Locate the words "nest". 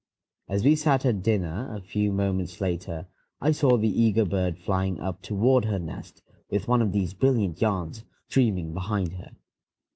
5.77-6.23